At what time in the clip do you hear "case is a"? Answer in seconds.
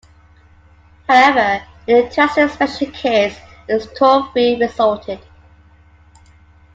2.89-3.93